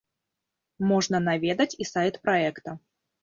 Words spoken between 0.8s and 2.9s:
Можна наведаць і сайт праекта.